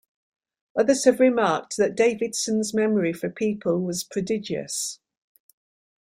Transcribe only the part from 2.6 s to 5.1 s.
memory for people was prodigious.